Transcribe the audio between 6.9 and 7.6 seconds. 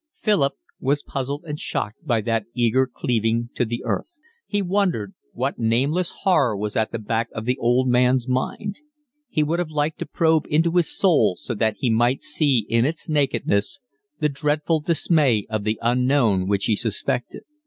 the back of the